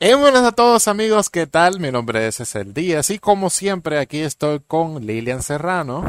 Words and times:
Eh, 0.00 0.14
buenas 0.14 0.44
a 0.44 0.52
todos 0.52 0.86
amigos, 0.86 1.28
¿qué 1.28 1.46
tal? 1.48 1.80
Mi 1.80 1.90
nombre 1.90 2.26
es 2.28 2.36
Cecil 2.36 2.72
Díaz 2.72 3.10
y 3.10 3.18
como 3.18 3.50
siempre 3.50 3.98
aquí 3.98 4.20
estoy 4.20 4.60
con 4.60 5.04
Lilian 5.04 5.42
Serrano. 5.42 6.04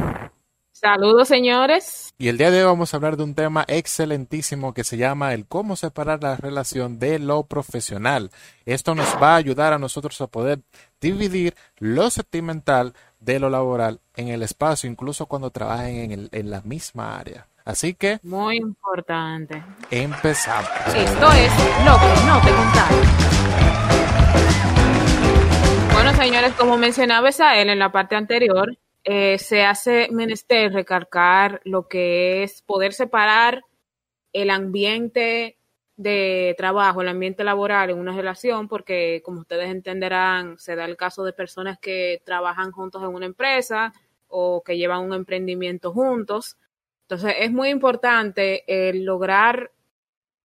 Saludos 0.72 1.28
señores. 1.28 2.14
Y 2.20 2.28
el 2.28 2.38
día 2.38 2.52
de 2.52 2.60
hoy 2.60 2.66
vamos 2.68 2.94
a 2.94 2.98
hablar 2.98 3.18
de 3.18 3.24
un 3.24 3.34
tema 3.34 3.66
excelentísimo 3.68 4.74
que 4.76 4.84
se 4.84 4.96
llama 4.98 5.34
el 5.34 5.46
cómo 5.48 5.76
separar 5.76 6.22
la 6.22 6.36
relación 6.38 7.00
de 7.00 7.18
lo 7.20 7.44
profesional. 7.44 8.30
Esto 8.66 8.94
nos 8.94 9.08
va 9.22 9.34
a 9.34 9.38
ayudar 9.38 9.74
a 9.74 9.80
nosotros 9.80 10.22
a 10.22 10.28
poder 10.28 10.60
dividir 11.02 11.56
lo 11.80 12.10
sentimental 12.12 12.94
de 13.20 13.40
lo 13.40 13.50
laboral 13.50 14.00
en 14.16 14.28
el 14.30 14.44
espacio, 14.44 14.90
incluso 14.90 15.26
cuando 15.26 15.50
trabajen 15.50 15.96
en, 15.96 16.12
el- 16.12 16.30
en 16.32 16.52
la 16.52 16.62
misma 16.62 17.18
área. 17.18 17.48
Así 17.66 17.94
que 17.96 18.20
Muy 18.24 18.58
importante. 18.58 19.62
empezamos. 19.92 20.70
Esto 20.96 21.32
es 21.34 21.52
lo 21.86 21.98
que 22.00 22.26
no 22.26 22.40
te 22.42 22.52
contaron. 22.52 23.39
Bueno, 25.94 26.14
señores, 26.14 26.54
como 26.54 26.78
mencionaba 26.78 27.30
Isael 27.30 27.70
en 27.70 27.80
la 27.80 27.92
parte 27.92 28.16
anterior, 28.16 28.78
eh, 29.04 29.38
se 29.38 29.64
hace 29.64 30.10
menester 30.12 30.72
recalcar 30.72 31.62
lo 31.64 31.88
que 31.88 32.44
es 32.44 32.62
poder 32.62 32.94
separar 32.94 33.64
el 34.34 34.50
ambiente 34.50 35.58
de 35.98 36.56
trabajo, 36.58 37.02
el 37.02 37.10
ambiente 37.10 37.44
laboral 37.44 37.90
en 37.90 38.00
una 38.00 38.16
relación, 38.16 38.68
porque 38.68 39.22
como 39.26 39.42
ustedes 39.42 39.70
entenderán, 39.70 40.58
se 40.58 40.76
da 40.76 40.86
el 40.86 40.96
caso 40.96 41.24
de 41.26 41.34
personas 41.34 41.78
que 41.80 42.22
trabajan 42.26 42.72
juntos 42.72 43.04
en 43.04 43.10
una 43.10 43.26
empresa 43.26 43.92
o 44.30 44.64
que 44.64 44.78
llevan 44.78 45.02
un 45.02 45.14
emprendimiento 45.14 45.92
juntos. 45.92 46.58
Entonces, 47.02 47.36
es 47.40 47.52
muy 47.52 47.70
importante 47.70 48.64
el 48.68 49.04
lograr 49.04 49.72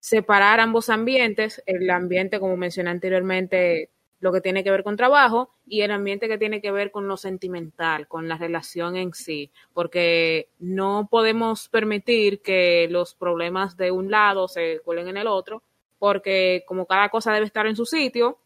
separar 0.05 0.61
ambos 0.61 0.91
ambientes, 0.91 1.63
el 1.65 1.89
ambiente, 1.89 2.39
como 2.39 2.59
mencioné 2.59 2.91
anteriormente, 2.91 3.89
lo 4.21 4.33
que 4.35 4.43
tiene 4.43 4.63
que 4.63 4.71
ver 4.71 4.85
con 4.85 4.99
trabajo 4.99 5.55
y 5.67 5.81
el 5.81 5.91
ambiente 5.93 6.29
que 6.29 6.37
tiene 6.37 6.61
que 6.61 6.71
ver 6.71 6.91
con 6.91 7.09
lo 7.09 7.17
sentimental, 7.17 8.07
con 8.07 8.29
la 8.29 8.37
relación 8.37 8.97
en 8.97 9.15
sí, 9.15 9.51
porque 9.73 10.51
no 10.59 11.09
podemos 11.11 11.71
permitir 11.71 12.43
que 12.43 12.87
los 12.91 13.15
problemas 13.15 13.79
de 13.79 13.93
un 13.93 14.11
lado 14.11 14.47
se 14.47 14.81
cuelen 14.85 15.09
en 15.09 15.17
el 15.17 15.27
otro, 15.27 15.63
porque 15.99 16.65
como 16.67 16.85
cada 16.85 17.09
cosa 17.09 17.33
debe 17.33 17.47
estar 17.47 17.67
en 17.67 17.75
su 17.75 17.87
sitio, 17.87 18.37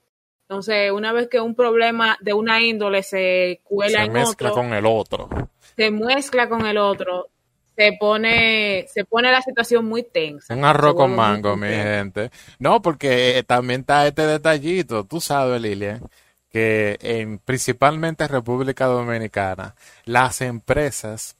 entonces 0.43 0.93
una 0.93 1.12
vez 1.12 1.27
que 1.27 1.41
un 1.41 1.56
problema 1.56 2.17
de 2.20 2.34
una 2.34 2.61
índole 2.61 3.03
se 3.03 3.62
cuela 3.65 4.05
Se 4.05 4.05
en 4.05 4.17
otro, 4.17 4.53
con 4.53 4.72
el 4.75 4.87
otro. 4.87 5.28
se 5.77 5.91
mezcla 5.91 6.48
con 6.48 6.67
el 6.67 6.78
otro, 6.78 7.31
se 7.79 7.93
pone, 7.93 8.87
se 8.93 9.05
pone 9.05 9.31
la 9.31 9.41
situación 9.41 9.84
muy 9.84 10.03
tensa. 10.03 10.53
Un 10.53 10.65
arroz 10.65 10.97
con 10.97 11.15
mango, 11.15 11.57
mi 11.57 11.69
gente. 11.69 12.33
No, 12.59 12.83
porque 12.83 13.39
eh, 13.39 13.45
también 13.45 13.83
está 13.83 14.05
este 14.05 14.27
detallito, 14.27 15.05
tú 15.05 15.21
sabes, 15.21 15.62
Lilian, 15.62 16.03
que 16.51 16.99
en 17.01 17.39
principalmente 17.39 18.25
en 18.25 18.31
República 18.31 18.87
Dominicana, 18.87 19.77
las 20.05 20.41
empresas 20.41 21.37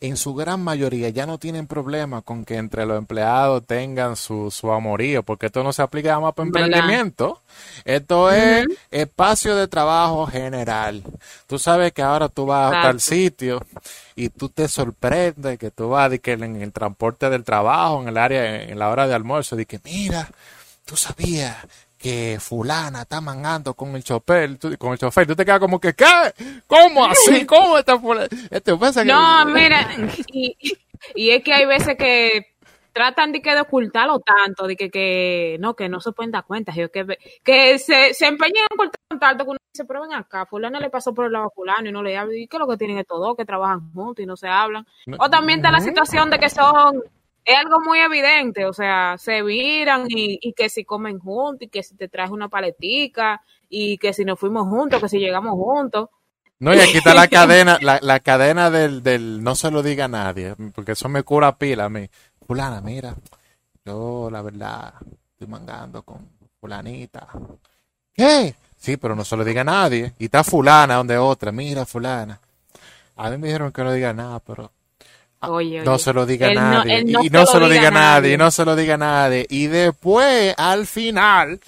en 0.00 0.16
su 0.16 0.34
gran 0.34 0.62
mayoría 0.62 1.08
ya 1.08 1.24
no 1.24 1.38
tienen 1.38 1.66
problema 1.66 2.20
con 2.20 2.44
que 2.44 2.56
entre 2.56 2.84
los 2.84 2.98
empleados 2.98 3.66
tengan 3.66 4.16
su, 4.16 4.50
su 4.50 4.70
amorío, 4.70 5.22
porque 5.22 5.46
esto 5.46 5.62
no 5.62 5.72
se 5.72 5.82
aplica 5.82 6.10
nada 6.10 6.20
más 6.20 6.34
para 6.34 6.46
emprendimiento. 6.46 7.40
Esto 7.84 8.30
es 8.30 8.66
espacio 8.90 9.56
de 9.56 9.68
trabajo 9.68 10.26
general. 10.26 11.02
Tú 11.46 11.58
sabes 11.58 11.92
que 11.92 12.02
ahora 12.02 12.28
tú 12.28 12.44
vas 12.44 12.74
a 12.74 12.82
tal 12.82 13.00
sitio 13.00 13.64
y 14.14 14.28
tú 14.28 14.50
te 14.50 14.68
sorprendes 14.68 15.58
que 15.58 15.70
tú 15.70 15.88
vas 15.88 16.10
de 16.10 16.18
que 16.20 16.32
en 16.32 16.56
el 16.56 16.72
transporte 16.72 17.30
del 17.30 17.44
trabajo, 17.44 18.02
en 18.02 18.08
el 18.08 18.18
área, 18.18 18.64
en 18.64 18.78
la 18.78 18.90
hora 18.90 19.06
de 19.06 19.14
almuerzo, 19.14 19.56
de 19.56 19.64
que 19.64 19.80
mira, 19.82 20.28
tú 20.84 20.96
sabías 20.96 21.56
que 22.06 22.38
fulana 22.40 23.02
está 23.02 23.20
mangando 23.20 23.74
con 23.74 23.96
el 23.96 24.04
chofer, 24.04 24.58
tú- 24.58 24.76
con 24.78 24.92
el 24.92 24.98
chofer, 24.98 25.26
tú 25.26 25.34
te 25.34 25.44
quedas 25.44 25.58
como 25.58 25.80
que, 25.80 25.92
¿qué? 25.94 26.04
¿Cómo 26.66 27.04
así? 27.04 27.44
¿Cómo 27.46 27.78
está 27.78 27.98
fulana? 27.98 28.28
Este, 28.50 28.76
pasa 28.76 29.02
que- 29.02 29.08
No, 29.08 29.44
mira, 29.46 29.88
y, 30.32 30.56
y 31.14 31.30
es 31.30 31.42
que 31.42 31.52
hay 31.52 31.66
veces 31.66 31.96
que 31.96 32.54
tratan 32.92 33.32
de 33.32 33.42
que 33.42 33.54
de 33.54 33.60
ocultarlo 33.60 34.20
tanto, 34.20 34.66
de 34.66 34.76
que, 34.76 34.88
que 34.88 35.56
no, 35.60 35.74
que 35.74 35.88
no 35.88 36.00
se 36.00 36.12
pueden 36.12 36.30
dar 36.30 36.44
cuenta, 36.44 36.72
yo 36.72 36.90
que, 36.90 37.18
que 37.44 37.78
se, 37.78 38.14
se 38.14 38.26
empeñan 38.26 38.64
en 38.70 38.74
ocultar 38.78 39.00
tanto 39.20 39.44
que 39.44 39.50
uno 39.50 39.58
dice, 39.72 39.84
pero 39.84 40.00
ven 40.02 40.14
acá, 40.14 40.46
fulano 40.46 40.78
le 40.80 40.88
pasó 40.90 41.12
por 41.12 41.26
el 41.26 41.32
lado 41.32 41.46
a 41.46 41.50
fulano 41.50 41.88
y 41.88 41.92
no 41.92 42.02
le 42.02 42.16
habla, 42.16 42.34
y 42.36 42.46
qué 42.46 42.56
es 42.56 42.60
lo 42.60 42.66
que 42.68 42.76
tienen 42.78 42.96
estos 42.98 43.18
dos 43.20 43.36
que 43.36 43.44
trabajan 43.44 43.92
juntos 43.92 44.22
y 44.22 44.26
no 44.26 44.36
se 44.36 44.48
hablan. 44.48 44.86
O 45.18 45.28
también 45.28 45.58
está 45.58 45.70
la 45.72 45.80
situación 45.80 46.30
de 46.30 46.38
que 46.38 46.48
son, 46.48 47.02
es 47.46 47.56
algo 47.56 47.78
muy 47.80 48.00
evidente, 48.00 48.66
o 48.66 48.72
sea, 48.72 49.14
se 49.18 49.40
viran 49.42 50.06
y, 50.08 50.38
y 50.42 50.52
que 50.52 50.68
si 50.68 50.84
comen 50.84 51.20
juntos 51.20 51.62
y 51.62 51.68
que 51.68 51.84
si 51.84 51.94
te 51.94 52.08
traes 52.08 52.30
una 52.30 52.48
paletica 52.48 53.40
y 53.68 53.98
que 53.98 54.12
si 54.12 54.24
nos 54.24 54.38
fuimos 54.40 54.68
juntos, 54.68 55.00
que 55.00 55.08
si 55.08 55.20
llegamos 55.20 55.52
juntos. 55.52 56.08
No, 56.58 56.74
y 56.74 56.80
aquí 56.80 56.98
está 56.98 57.14
la 57.14 57.28
cadena, 57.28 57.78
la, 57.80 58.00
la 58.02 58.18
cadena 58.18 58.68
del, 58.68 59.00
del 59.02 59.44
no 59.44 59.54
se 59.54 59.70
lo 59.70 59.84
diga 59.84 60.06
a 60.06 60.08
nadie, 60.08 60.56
porque 60.74 60.92
eso 60.92 61.08
me 61.08 61.22
cura 61.22 61.56
pila 61.56 61.84
a 61.84 61.88
mí. 61.88 62.08
Fulana, 62.44 62.80
mira, 62.80 63.14
yo 63.84 64.28
la 64.28 64.42
verdad 64.42 64.94
estoy 65.30 65.46
mangando 65.46 66.02
con 66.02 66.28
fulanita. 66.60 67.28
¿Qué? 68.12 68.56
Sí, 68.76 68.96
pero 68.96 69.14
no 69.14 69.24
se 69.24 69.36
lo 69.36 69.44
diga 69.44 69.60
a 69.60 69.64
nadie. 69.64 70.14
Y 70.18 70.24
está 70.24 70.42
fulana 70.42 70.96
donde 70.96 71.16
otra, 71.16 71.52
mira 71.52 71.86
fulana. 71.86 72.40
A 73.14 73.30
mí 73.30 73.38
me 73.38 73.46
dijeron 73.46 73.70
que 73.70 73.84
no 73.84 73.92
diga 73.92 74.12
nada, 74.12 74.40
pero 74.40 74.72
Ah, 75.40 75.50
Oye, 75.50 75.82
no 75.82 75.98
se 75.98 76.12
lo 76.12 76.24
diga 76.26 76.48
a 76.48 76.54
no- 76.54 76.60
nadie. 76.60 77.04
no 77.04 77.22
y 77.22 77.28
no 77.30 77.44
se 77.46 77.60
lo 77.60 77.68
diga 77.68 77.88
a 77.88 77.90
nadie, 77.90 78.32
y 78.34 78.36
no 78.38 78.50
se 78.50 78.64
lo 78.64 78.74
diga 78.74 78.94
a 78.94 78.98
nadie. 78.98 79.46
Y 79.50 79.66
después, 79.66 80.54
al 80.56 80.86
final, 80.86 81.60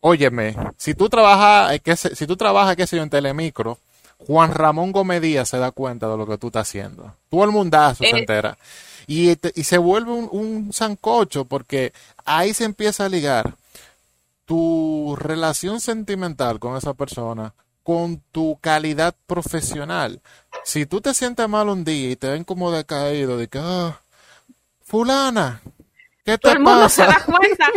óyeme, 0.00 0.56
si 0.76 0.94
tú 0.94 1.08
trabajas, 1.08 1.72
eh, 1.84 1.96
sé- 1.96 2.14
si 2.16 2.26
tú 2.26 2.36
trabajas, 2.36 2.74
qué 2.76 2.86
sé 2.86 2.96
yo, 2.96 3.02
en 3.02 3.10
Telemicro, 3.10 3.78
Juan 4.26 4.52
Ramón 4.54 4.92
Gómez 4.92 5.20
Díaz 5.20 5.50
se 5.50 5.58
da 5.58 5.70
cuenta 5.72 6.08
de 6.08 6.16
lo 6.16 6.26
que 6.26 6.38
tú 6.38 6.46
estás 6.46 6.68
haciendo. 6.68 7.14
Todo 7.28 7.44
el 7.44 7.50
mundazo 7.50 8.02
se 8.02 8.10
Eh. 8.16 8.18
entera. 8.20 8.56
Y, 9.06 9.36
y 9.54 9.64
se 9.64 9.78
vuelve 9.78 10.10
un, 10.12 10.28
un 10.32 10.72
sancocho 10.72 11.44
porque 11.44 11.92
ahí 12.24 12.54
se 12.54 12.64
empieza 12.64 13.04
a 13.04 13.08
ligar 13.08 13.54
tu 14.46 15.16
relación 15.18 15.80
sentimental 15.80 16.58
con 16.58 16.76
esa 16.76 16.94
persona 16.94 17.52
con 17.86 18.18
tu 18.32 18.58
calidad 18.60 19.14
profesional. 19.28 20.20
Si 20.64 20.86
tú 20.86 21.00
te 21.00 21.14
sientes 21.14 21.48
mal 21.48 21.68
un 21.68 21.84
día 21.84 22.10
y 22.10 22.16
te 22.16 22.28
ven 22.28 22.42
como 22.42 22.72
decaído, 22.72 23.36
de 23.38 23.46
que, 23.46 23.60
ah, 23.62 24.00
fulana, 24.82 25.62
¿qué 26.24 26.36
todo 26.36 26.50
te 26.50 26.58
el 26.58 26.64
mundo 26.64 26.88
se 26.88 27.06
da 27.06 27.22
cuenta. 27.24 27.68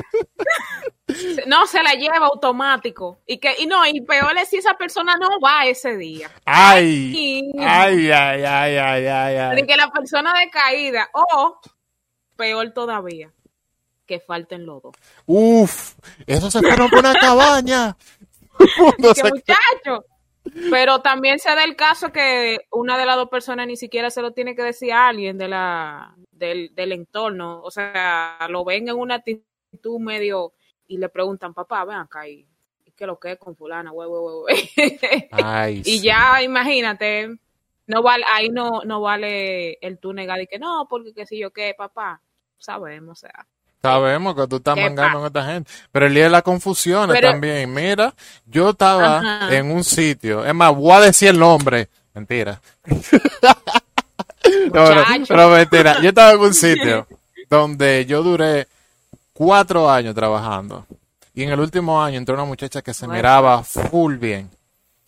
no, 1.46 1.68
se 1.68 1.84
la 1.84 1.94
lleva 1.94 2.26
automático. 2.26 3.20
Y 3.28 3.38
que, 3.38 3.54
y 3.60 3.68
no, 3.68 3.86
y 3.86 4.02
peor 4.02 4.36
es 4.40 4.50
si 4.50 4.58
esa 4.58 4.74
persona 4.74 5.16
no 5.16 5.28
va 5.46 5.68
ese 5.68 5.96
día. 5.96 6.32
Ay, 6.44 7.12
Y 7.16 7.60
ay, 7.60 8.10
ay, 8.10 8.44
ay, 8.44 8.78
ay, 8.78 9.06
ay, 9.06 9.34
de 9.36 9.62
ay. 9.62 9.68
que 9.68 9.76
la 9.76 9.92
persona 9.92 10.34
decaída, 10.40 11.08
o 11.14 11.62
peor 12.36 12.72
todavía, 12.72 13.32
que 14.08 14.20
falten 14.20 14.66
los 14.66 14.82
dos. 14.82 14.96
Uf, 15.28 15.94
eso 16.26 16.50
se 16.50 16.62
fueron 16.62 16.90
por 16.90 16.98
una 16.98 17.14
cabaña. 17.14 17.96
Mundo 18.78 19.14
Que 19.14 19.24
muchacho. 19.24 20.06
Pero 20.70 21.02
también 21.02 21.40
se 21.40 21.50
da 21.50 21.64
el 21.64 21.76
caso 21.76 22.12
que 22.12 22.60
una 22.72 22.98
de 22.98 23.06
las 23.06 23.16
dos 23.18 23.30
personas 23.30 23.68
ni 23.68 23.76
siquiera 23.76 24.10
se 24.10 24.22
lo 24.22 24.32
tiene 24.32 24.56
que 24.56 24.64
decir 24.64 24.92
a 24.94 25.08
alguien 25.08 25.38
de 25.38 25.48
la, 25.48 26.16
del, 26.32 26.74
del 26.74 26.92
entorno. 26.92 27.62
O 27.62 27.72
sea, 27.72 28.38
lo 28.50 28.64
ven 28.64 28.88
en 28.88 28.96
una 28.96 29.16
actitud 29.16 30.00
medio 30.00 30.54
y 30.88 30.98
le 30.98 31.10
preguntan, 31.10 31.54
papá, 31.54 31.86
ven 31.86 31.98
acá 31.98 32.28
y, 32.28 32.46
qué 32.96 33.06
lo 33.06 33.18
que 33.20 33.34
es 33.34 33.38
con 33.38 33.56
fulana. 33.56 33.92
Ay, 35.32 35.80
y 35.80 35.84
sí. 35.84 36.02
ya, 36.02 36.42
imagínate, 36.44 37.30
no 37.88 38.04
vale, 38.04 38.26
ahí 38.34 38.50
no, 38.50 38.82
no 38.84 39.00
vale 39.00 39.78
el 39.82 40.00
tú 40.00 40.12
negar 40.12 40.42
y 40.42 40.48
que 40.48 40.60
no, 40.60 40.86
porque 40.90 41.14
qué 41.14 41.26
sé 41.26 41.38
yo 41.38 41.52
qué, 41.52 41.74
papá, 41.78 42.22
sabemos, 42.58 43.24
o 43.24 43.28
sea. 43.28 43.48
Sabemos 43.82 44.36
que 44.36 44.48
tú 44.48 44.58
estás 44.58 44.76
¿Qué 44.76 44.82
mangando 44.82 45.20
con 45.20 45.28
esta 45.28 45.46
gente. 45.46 45.72
Pero 45.92 46.06
el 46.08 46.14
día 46.14 46.24
de 46.26 46.30
las 46.30 46.44
confusiones 46.44 47.16
Pero- 47.16 47.32
también. 47.32 47.74
Mira, 47.74 48.14
yo 48.46 48.72
estaba 48.72 49.20
Ajá. 49.20 49.56
en 49.56 49.72
un 49.72 49.84
sitio. 49.84 50.46
Es 50.46 50.54
más, 50.54 50.76
voy 50.76 50.92
a 50.94 51.00
decir 51.00 51.30
el 51.30 51.40
nombre. 51.40 51.88
Mentira. 52.14 52.60
No, 54.74 54.86
pero, 55.28 55.50
mentira. 55.50 56.02
Yo 56.02 56.10
estaba 56.10 56.32
en 56.32 56.40
un 56.40 56.54
sitio 56.54 57.08
donde 57.50 58.06
yo 58.08 58.24
duré 58.24 58.68
cuatro 59.34 59.90
años 59.90 60.16
trabajando. 60.16 60.86
Y 61.36 61.44
en 61.44 61.50
el 61.52 61.60
último 61.60 62.02
año 62.02 62.18
entró 62.18 62.34
una 62.36 62.46
muchacha 62.46 62.82
que 62.82 62.94
se 62.94 63.06
Bueno. 63.06 63.18
miraba 63.18 63.64
full 63.64 64.16
bien. 64.16 64.50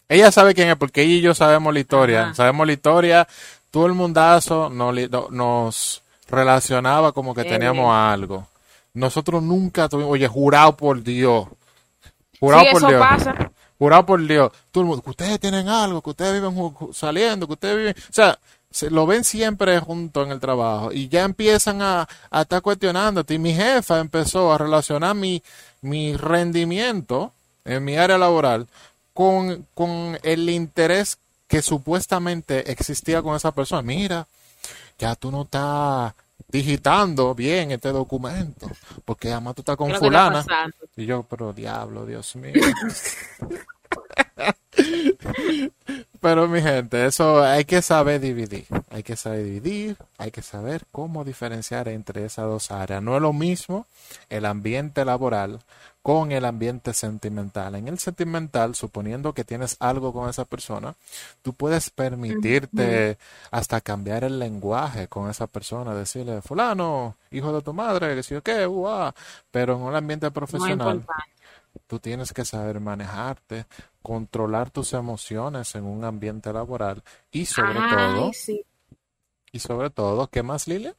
Ella 0.10 0.32
sabe 0.32 0.54
quién 0.54 0.70
es, 0.70 0.76
porque 0.76 1.02
ella 1.02 1.14
y 1.14 1.22
yo 1.22 1.34
sabemos 1.34 1.74
la 1.74 1.80
historia. 1.80 2.24
Ajá. 2.26 2.34
Sabemos 2.36 2.68
la 2.68 2.74
historia. 2.74 3.28
Todo 3.72 3.86
el 3.88 3.94
mundazo 3.94 4.70
nos, 4.70 4.94
nos 5.32 6.04
relacionaba 6.30 7.12
como 7.12 7.34
que 7.34 7.44
teníamos 7.44 7.86
bien. 7.86 7.96
algo. 7.96 8.48
Nosotros 8.94 9.42
nunca 9.42 9.88
tuvimos, 9.88 10.12
oye, 10.12 10.28
jurado 10.28 10.76
por 10.76 11.02
Dios. 11.04 11.48
Jurado 12.40 12.64
Sí, 12.64 12.70
por 12.72 12.78
eso 12.82 12.88
Dios. 12.90 13.00
pasa. 13.02 13.52
Jurado 13.78 14.06
por 14.06 14.28
Dios. 14.28 14.52
Todo 14.72 14.84
el 14.84 14.88
mundo, 14.88 15.04
que 15.04 15.10
ustedes 15.12 15.40
tienen 15.40 15.68
algo, 15.70 16.02
que 16.02 16.10
ustedes 16.12 16.34
viven 16.42 16.76
saliendo, 16.94 17.48
que 17.48 17.54
ustedes 17.54 17.78
viven. 17.78 17.96
O 17.98 18.14
sea, 18.14 18.38
se 18.70 18.90
lo 18.90 19.06
ven 19.06 19.24
siempre 19.24 19.80
junto 19.80 20.24
en 20.24 20.32
el 20.32 20.40
trabajo 20.40 20.92
y 20.94 21.08
ya 21.10 21.24
empiezan 21.24 21.82
a, 21.82 22.08
a 22.30 22.42
estar 22.42 22.62
cuestionándote. 22.62 23.34
Y 23.34 23.40
mi 23.40 23.54
jefa 23.54 24.00
empezó 24.00 24.52
a 24.54 24.58
relacionar 24.58 25.16
mi, 25.16 25.42
mi 25.82 26.16
rendimiento 26.16 27.34
en 27.66 27.84
mi 27.84 27.98
área 27.98 28.18
laboral 28.18 28.68
con, 29.14 29.68
con 29.74 30.18
el 30.24 30.50
interés 30.50 31.18
que 31.48 31.62
supuestamente 31.62 32.72
existía 32.72 33.22
con 33.22 33.36
esa 33.36 33.52
persona. 33.52 33.82
Mira, 33.82 34.26
ya 34.98 35.16
tú 35.16 35.32
no 35.32 35.42
estás 35.44 36.14
digitando 36.52 37.34
bien 37.34 37.72
este 37.72 37.90
documento, 37.90 38.70
porque 39.06 39.32
además 39.32 39.56
tú 39.56 39.62
estás 39.62 39.78
con 39.78 39.94
fulana. 39.96 40.46
Y 40.96 41.06
yo, 41.06 41.24
pero 41.24 41.54
diablo, 41.54 42.06
Dios 42.06 42.36
mío. 42.36 42.54
Pero 46.22 46.48
mi 46.48 46.62
gente, 46.62 47.06
eso 47.08 47.44
hay 47.44 47.66
que 47.66 47.82
saber 47.82 48.22
dividir. 48.22 48.66
Hay 48.92 49.04
que 49.04 49.16
saber 49.16 49.46
dividir, 49.46 49.98
hay 50.18 50.32
que 50.32 50.42
saber 50.42 50.84
cómo 50.92 51.24
diferenciar 51.24 51.88
entre 51.88 52.26
esas 52.26 52.46
dos 52.46 52.72
áreas. 52.72 53.02
No 53.02 53.16
es 53.16 53.22
lo 53.22 53.32
mismo 53.32 53.86
el 54.30 54.46
ambiente 54.46 55.06
laboral 55.06 55.62
con 56.02 56.32
el 56.32 56.46
ambiente 56.46 56.94
sentimental. 56.94 57.76
En 57.76 57.88
el 57.88 58.00
sentimental, 58.00 58.76
suponiendo 58.76 59.34
que 59.34 59.44
tienes 59.44 59.78
algo 59.80 60.12
con 60.12 60.30
esa 60.30 60.46
persona, 60.46 60.96
tú 61.42 61.54
puedes 61.54 61.90
permitirte 61.90 63.18
hasta 63.52 63.82
cambiar 63.82 64.24
el 64.24 64.40
lenguaje 64.40 65.08
con 65.08 65.30
esa 65.30 65.48
persona, 65.48 65.96
decirle, 65.96 66.42
fulano, 66.42 67.16
hijo 67.30 67.54
de 67.54 67.62
tu 67.62 67.74
madre, 67.74 68.16
que 68.16 68.24
si 68.24 68.34
yo 68.34 68.42
qué, 68.42 68.68
pero 69.52 69.76
en 69.76 69.82
un 69.82 69.96
ambiente 69.96 70.32
profesional 70.32 71.06
tú 71.88 72.00
tienes 72.00 72.34
que 72.34 72.46
saber 72.46 72.80
manejarte, 72.80 73.66
controlar 74.02 74.72
tus 74.72 74.94
emociones 74.94 75.76
en 75.76 75.86
un 75.86 76.04
ambiente 76.04 76.52
laboral 76.52 77.04
y 77.32 77.46
sobre 77.46 77.76
todo, 77.76 78.32
y 79.52 79.60
sobre 79.60 79.90
todo, 79.90 80.28
¿qué 80.28 80.44
más, 80.44 80.68
Lilia? 80.68 80.96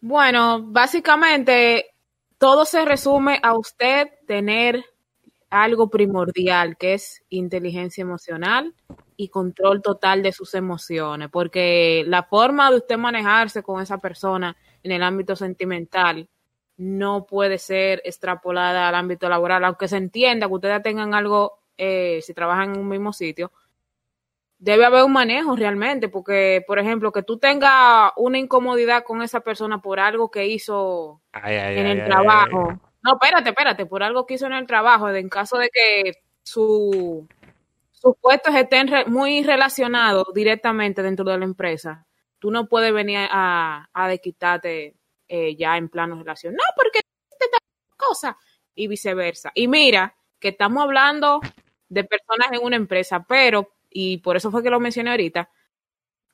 Bueno, 0.00 0.62
básicamente 0.62 1.86
todo 2.38 2.64
se 2.64 2.84
resume 2.84 3.38
a 3.42 3.54
usted 3.54 4.08
tener 4.26 4.84
algo 5.50 5.90
primordial, 5.90 6.76
que 6.76 6.94
es 6.94 7.22
inteligencia 7.28 8.02
emocional 8.02 8.74
y 9.16 9.28
control 9.28 9.82
total 9.82 10.22
de 10.22 10.32
sus 10.32 10.54
emociones, 10.54 11.28
porque 11.30 12.04
la 12.06 12.22
forma 12.22 12.70
de 12.70 12.78
usted 12.78 12.96
manejarse 12.96 13.62
con 13.62 13.82
esa 13.82 13.98
persona 13.98 14.56
en 14.82 14.92
el 14.92 15.02
ámbito 15.02 15.36
sentimental 15.36 16.28
no 16.76 17.26
puede 17.26 17.58
ser 17.58 18.00
extrapolada 18.04 18.88
al 18.88 18.94
ámbito 18.94 19.28
laboral, 19.28 19.64
aunque 19.64 19.88
se 19.88 19.98
entienda 19.98 20.46
que 20.46 20.54
ustedes 20.54 20.82
tengan 20.82 21.12
algo, 21.12 21.58
eh, 21.76 22.20
si 22.22 22.32
trabajan 22.32 22.74
en 22.74 22.80
un 22.80 22.88
mismo 22.88 23.12
sitio, 23.12 23.52
debe 24.60 24.84
haber 24.84 25.02
un 25.04 25.12
manejo 25.12 25.56
realmente, 25.56 26.08
porque, 26.08 26.62
por 26.66 26.78
ejemplo, 26.78 27.10
que 27.10 27.22
tú 27.22 27.38
tengas 27.38 28.12
una 28.16 28.38
incomodidad 28.38 29.02
con 29.02 29.22
esa 29.22 29.40
persona 29.40 29.80
por 29.80 29.98
algo 29.98 30.30
que 30.30 30.46
hizo 30.46 31.22
en 31.32 31.86
el 31.86 32.04
trabajo. 32.04 32.78
no, 33.02 33.12
espérate, 33.14 33.48
espérate, 33.48 33.86
por 33.86 34.02
algo 34.02 34.26
que 34.26 34.34
hizo 34.34 34.46
en 34.46 34.52
el 34.52 34.66
trabajo, 34.66 35.08
en 35.08 35.28
caso 35.30 35.56
de 35.56 35.70
que 35.70 36.12
su, 36.42 37.26
sus 37.90 38.14
puestos 38.20 38.54
estén 38.54 38.88
muy 39.06 39.42
relacionados 39.42 40.26
directamente 40.34 41.02
dentro 41.02 41.24
de 41.24 41.38
la 41.38 41.44
empresa, 41.44 42.06
tú 42.38 42.50
no 42.50 42.68
puedes 42.68 42.92
venir 42.92 43.26
a, 43.30 43.88
a 43.92 44.08
de 44.08 44.18
quitarte 44.20 44.94
eh, 45.26 45.56
ya 45.56 45.78
en 45.78 45.88
plano 45.88 46.16
de 46.16 46.22
relación. 46.22 46.54
No, 46.54 46.62
porque 46.76 47.00
cosa 47.96 48.36
y 48.74 48.88
viceversa. 48.88 49.52
Y 49.54 49.68
mira, 49.68 50.16
que 50.38 50.48
estamos 50.48 50.82
hablando 50.82 51.40
de 51.88 52.04
personas 52.04 52.52
en 52.52 52.64
una 52.64 52.76
empresa, 52.76 53.24
pero, 53.28 53.74
y 53.90 54.18
por 54.18 54.36
eso 54.36 54.50
fue 54.50 54.62
que 54.62 54.70
lo 54.70 54.80
mencioné 54.80 55.10
ahorita, 55.10 55.50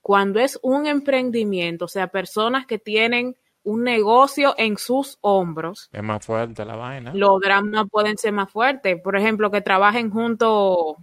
cuando 0.02 0.38
es 0.38 0.58
un 0.62 0.86
emprendimiento, 0.86 1.86
o 1.86 1.88
sea, 1.88 2.08
personas 2.08 2.66
que 2.66 2.78
tienen 2.78 3.36
un 3.64 3.82
negocio 3.82 4.54
en 4.56 4.78
sus 4.78 5.18
hombros. 5.22 5.88
Es 5.92 6.02
más 6.02 6.24
fuerte 6.24 6.64
la 6.64 6.76
vaina. 6.76 7.12
Los 7.12 7.40
dramas 7.40 7.86
pueden 7.90 8.16
ser 8.16 8.30
más 8.30 8.48
fuertes. 8.48 9.00
Por 9.02 9.16
ejemplo, 9.16 9.50
que 9.50 9.60
trabajen 9.60 10.08
juntos. 10.08 10.94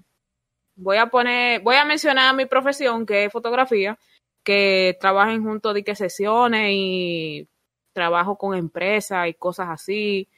Voy 0.77 0.95
a 0.95 1.07
poner, 1.07 1.59
voy 1.61 1.75
a 1.75 1.83
mencionar 1.83 2.33
mi 2.33 2.45
profesión, 2.45 3.05
que 3.05 3.25
es 3.25 3.31
fotografía, 3.33 3.99
que 4.43 4.97
trabajen 5.01 5.43
juntos 5.43 5.73
de 5.73 5.83
que 5.83 5.93
sesiones 5.93 6.69
y 6.71 7.49
trabajo 7.91 8.37
con 8.37 8.57
empresas 8.57 9.27
y 9.27 9.33
cosas 9.33 9.67
así, 9.69 10.29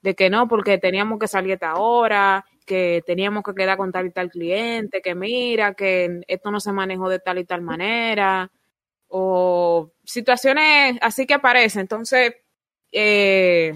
de 0.00 0.14
que 0.14 0.30
no, 0.30 0.48
porque 0.48 0.78
teníamos 0.78 1.18
que 1.18 1.28
salir 1.28 1.52
a 1.52 1.54
esta 1.54 1.74
hora, 1.74 2.46
que 2.64 3.02
teníamos 3.06 3.42
que 3.42 3.54
quedar 3.54 3.76
con 3.76 3.92
tal 3.92 4.06
y 4.06 4.10
tal 4.10 4.30
cliente, 4.30 5.02
que 5.02 5.14
mira, 5.14 5.74
que 5.74 6.20
esto 6.28 6.50
no 6.50 6.60
se 6.60 6.72
manejó 6.72 7.08
de 7.08 7.18
tal 7.18 7.38
y 7.38 7.44
tal 7.44 7.62
manera, 7.62 8.50
o 9.08 9.92
situaciones 10.04 10.98
así 11.00 11.26
que 11.26 11.34
aparecen. 11.34 11.82
Entonces, 11.82 12.34
eh, 12.92 13.74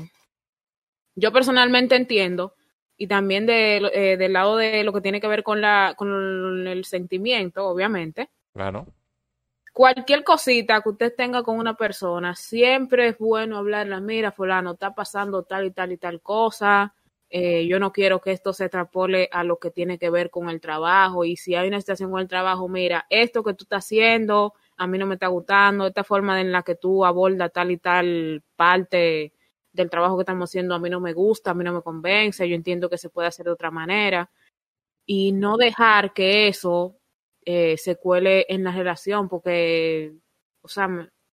yo 1.15 1.33
personalmente 1.33 1.97
entiendo, 1.97 2.55
y 2.97 3.07
también 3.07 3.47
de, 3.47 3.77
eh, 3.93 4.17
del 4.17 4.33
lado 4.33 4.57
de 4.57 4.83
lo 4.85 4.93
que 4.93 5.01
tiene 5.01 5.21
que 5.21 5.29
ver 5.29 5.43
con, 5.43 5.61
la, 5.61 5.95
con 5.97 6.67
el 6.67 6.85
sentimiento, 6.85 7.67
obviamente. 7.69 8.31
Claro 8.53 8.87
cualquier 9.79 10.25
cosita 10.25 10.81
que 10.81 10.89
usted 10.89 11.15
tenga 11.17 11.45
con 11.45 11.57
una 11.57 11.75
persona, 11.75 12.35
siempre 12.35 13.07
es 13.07 13.19
bueno 13.19 13.59
hablarle, 13.59 14.01
mira, 14.01 14.33
fulano, 14.33 14.73
está 14.73 14.93
pasando 14.93 15.45
tal 15.45 15.67
y 15.67 15.71
tal 15.71 15.93
y 15.93 15.97
tal 15.99 16.21
cosa, 16.21 16.97
eh, 17.31 17.67
yo 17.67 17.79
no 17.79 17.93
quiero 17.93 18.21
que 18.21 18.33
esto 18.33 18.53
se 18.53 18.65
extrapole 18.65 19.29
a 19.33 19.45
lo 19.45 19.59
que 19.59 19.71
tiene 19.71 19.99
que 19.99 20.11
ver 20.11 20.31
con 20.31 20.49
el 20.49 20.61
trabajo. 20.61 21.25
Y 21.25 21.37
si 21.37 21.55
hay 21.55 21.69
una 21.69 21.81
situación 21.81 22.11
con 22.11 22.21
el 22.21 22.29
trabajo, 22.29 22.69
mira, 22.69 23.07
esto 23.11 23.43
que 23.43 23.55
tú 23.55 23.65
estás 23.65 23.85
haciendo 23.85 24.55
a 24.79 24.87
mí 24.87 24.97
no 24.97 25.07
me 25.07 25.15
está 25.15 25.27
gustando, 25.27 25.89
esta 25.89 26.05
forma 26.05 26.41
en 26.41 26.53
la 26.53 26.63
que 26.63 26.77
tú 26.77 27.05
abordas 27.05 27.53
tal 27.53 27.73
y 27.73 27.79
tal 27.79 28.43
parte 28.57 29.33
del 29.73 29.91
trabajo 29.91 30.17
que 30.17 30.23
estamos 30.23 30.49
haciendo 30.51 30.75
a 30.75 30.79
mí 30.79 30.89
no 30.89 31.01
me 31.01 31.13
gusta, 31.13 31.51
a 31.51 31.55
mí 31.55 31.65
no 31.65 31.73
me 31.73 31.83
convence, 31.83 32.49
yo 32.49 32.55
entiendo 32.55 32.89
que 32.89 32.97
se 32.99 33.11
puede 33.11 33.29
hacer 33.29 33.47
de 33.47 33.53
otra 33.53 33.71
manera. 33.71 34.31
Y 35.07 35.33
no 35.33 35.57
dejar 35.57 36.13
que 36.15 36.49
eso 36.49 36.97
eh, 37.45 37.77
se 37.79 37.97
cuele 37.97 38.47
en 38.49 38.65
la 38.65 38.73
relación, 38.73 39.29
porque, 39.29 40.15
o 40.63 40.69
sea, 40.69 40.89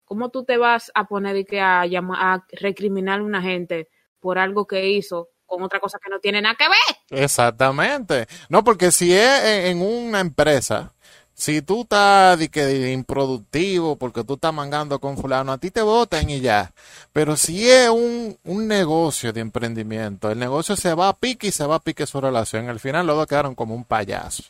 ¿cómo 0.05 0.29
tú 0.31 0.43
te 0.45 0.57
vas 0.57 0.91
a 0.95 1.07
poner 1.07 1.37
y 1.37 1.45
que 1.45 1.59
a, 1.61 1.83
a 1.83 2.45
recriminar 2.51 3.19
a 3.19 3.23
una 3.23 3.41
gente 3.41 3.89
por 4.19 4.39
algo 4.39 4.65
que 4.67 4.89
hizo 4.89 5.29
con 5.45 5.61
otra 5.63 5.79
cosa 5.79 5.99
que 6.03 6.09
no 6.09 6.19
tiene 6.19 6.41
nada 6.41 6.55
que 6.55 6.67
ver? 6.67 7.23
Exactamente. 7.23 8.27
No, 8.49 8.63
porque 8.63 8.91
si 8.91 9.13
es 9.13 9.43
en 9.43 9.81
una 9.81 10.19
empresa, 10.19 10.93
si 11.33 11.61
tú 11.61 11.81
estás 11.81 12.39
de 12.39 12.49
que 12.49 12.91
improductivo 12.91 13.97
porque 13.97 14.23
tú 14.23 14.35
estás 14.35 14.53
mangando 14.53 14.99
con 14.99 15.17
fulano, 15.17 15.51
a 15.51 15.57
ti 15.57 15.69
te 15.69 15.81
votan 15.81 16.29
y 16.29 16.39
ya. 16.39 16.71
Pero 17.11 17.35
si 17.35 17.69
es 17.69 17.89
un, 17.89 18.37
un 18.45 18.67
negocio 18.67 19.33
de 19.33 19.41
emprendimiento, 19.41 20.31
el 20.31 20.39
negocio 20.39 20.75
se 20.77 20.93
va 20.93 21.09
a 21.09 21.13
pique 21.13 21.47
y 21.47 21.51
se 21.51 21.65
va 21.65 21.75
a 21.75 21.79
pique 21.79 22.05
su 22.05 22.21
relación. 22.21 22.69
Al 22.69 22.79
final 22.79 23.05
los 23.05 23.17
dos 23.17 23.27
quedaron 23.27 23.53
como 23.53 23.75
un 23.75 23.83
payaso. 23.83 24.43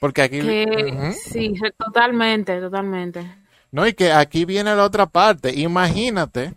Porque 0.00 0.22
aquí... 0.22 0.40
Sí, 1.12 1.54
totalmente, 1.76 2.60
totalmente. 2.60 3.38
No, 3.70 3.86
y 3.86 3.94
que 3.94 4.12
aquí 4.12 4.44
viene 4.44 4.74
la 4.74 4.84
otra 4.84 5.06
parte. 5.06 5.52
Imagínate 5.54 6.54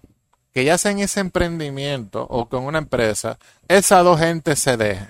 que 0.53 0.63
ya 0.63 0.77
sea 0.77 0.91
en 0.91 0.99
ese 0.99 1.19
emprendimiento 1.19 2.25
o 2.29 2.47
con 2.47 2.65
una 2.65 2.79
empresa, 2.79 3.37
esas 3.67 4.03
dos 4.03 4.19
gentes 4.19 4.59
se 4.59 4.77
dejen. 4.77 5.09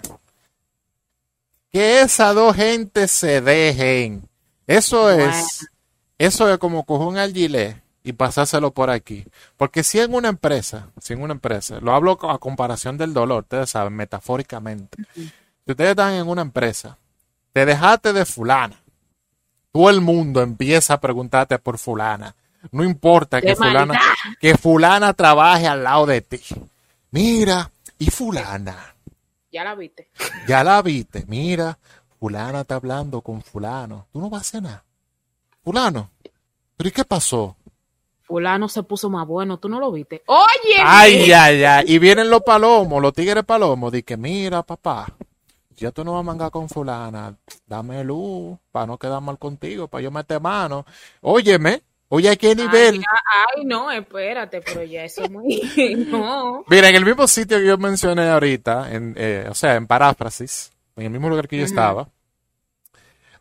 Que 1.71 2.01
esas 2.01 2.35
dos 2.35 2.55
gentes 2.55 3.11
se 3.11 3.41
dejen. 3.41 4.27
Eso 4.67 5.09
es, 5.09 5.67
eso 6.17 6.51
es 6.51 6.57
como 6.57 6.85
coger 6.85 7.07
un 7.07 7.17
algilé 7.17 7.81
y 8.03 8.13
pasárselo 8.13 8.71
por 8.71 8.89
aquí. 8.89 9.25
Porque 9.57 9.83
si 9.83 9.99
en 9.99 10.13
una 10.13 10.29
empresa, 10.29 10.89
si 11.01 11.13
en 11.13 11.21
una 11.21 11.33
empresa, 11.33 11.79
lo 11.79 11.93
hablo 11.93 12.17
a 12.29 12.39
comparación 12.39 12.97
del 12.97 13.13
dolor, 13.13 13.43
ustedes 13.43 13.69
saben, 13.69 13.93
metafóricamente. 13.93 14.97
Si 15.15 15.71
ustedes 15.71 15.91
están 15.91 16.13
en 16.13 16.27
una 16.27 16.41
empresa 16.41 16.97
te 17.53 17.65
dejaste 17.65 18.13
de 18.13 18.25
fulana. 18.25 18.81
Todo 19.71 19.89
el 19.89 20.01
mundo 20.01 20.41
empieza 20.41 20.95
a 20.95 21.01
preguntarte 21.01 21.59
por 21.59 21.77
fulana. 21.77 22.35
No 22.71 22.83
importa 22.83 23.41
que 23.41 23.55
fulana, 23.55 23.99
que 24.39 24.55
fulana 24.55 25.13
trabaje 25.13 25.67
al 25.67 25.83
lado 25.83 26.05
de 26.05 26.21
ti. 26.21 26.41
Mira, 27.11 27.71
y 27.97 28.09
fulana. 28.09 28.95
Ya 29.51 29.63
la 29.63 29.75
viste. 29.75 30.09
Ya 30.47 30.63
la 30.63 30.81
viste. 30.81 31.25
Mira, 31.27 31.77
fulana 32.19 32.61
está 32.61 32.75
hablando 32.75 33.21
con 33.21 33.41
fulano. 33.41 34.07
Tú 34.13 34.19
no 34.19 34.29
vas 34.29 34.39
a 34.39 34.41
hacer 34.41 34.63
nada. 34.63 34.83
Fulano. 35.63 36.11
¿Pero 36.77 36.87
y 36.87 36.91
qué 36.91 37.03
pasó? 37.03 37.57
Fulano 38.21 38.69
se 38.69 38.83
puso 38.83 39.09
más 39.09 39.27
bueno, 39.27 39.57
tú 39.57 39.67
no 39.67 39.79
lo 39.79 39.91
viste. 39.91 40.23
Oye. 40.27 40.77
Ay, 40.83 41.31
ay, 41.31 41.63
ay. 41.63 41.85
Y 41.87 41.99
vienen 41.99 42.29
los 42.29 42.41
palomos, 42.41 43.01
los 43.01 43.13
tigres 43.13 43.43
palomos. 43.43 43.91
Di 43.91 44.03
que 44.03 44.15
mira, 44.15 44.63
papá 44.63 45.07
ya 45.81 45.91
tú 45.91 46.05
no 46.05 46.13
vas 46.13 46.19
a 46.19 46.23
mangar 46.23 46.51
con 46.51 46.69
fulana, 46.69 47.35
dame 47.65 48.03
luz 48.03 48.57
para 48.71 48.85
no 48.85 48.97
quedar 48.97 49.19
mal 49.19 49.37
contigo, 49.37 49.87
para 49.87 50.03
yo 50.03 50.11
meter 50.11 50.39
mano. 50.39 50.85
Óyeme, 51.21 51.81
oye, 52.11 52.29
¿a 52.29 52.35
qué 52.35 52.53
nivel? 52.55 53.01
Ay, 53.55 53.65
no, 53.65 53.89
espérate, 53.91 54.61
pero 54.61 54.83
ya 54.83 55.03
eso 55.05 55.23
es 55.23 55.31
muy... 55.31 56.05
no. 56.09 56.63
Mira, 56.67 56.89
en 56.89 56.95
el 56.95 57.05
mismo 57.05 57.27
sitio 57.27 57.57
que 57.57 57.65
yo 57.65 57.77
mencioné 57.77 58.29
ahorita, 58.29 58.91
en, 58.93 59.15
eh, 59.17 59.47
o 59.49 59.55
sea, 59.55 59.75
en 59.75 59.87
paráfrasis, 59.87 60.71
en 60.95 61.05
el 61.05 61.09
mismo 61.11 61.29
lugar 61.29 61.47
que 61.47 61.57
yo 61.57 61.65
estaba, 61.65 62.07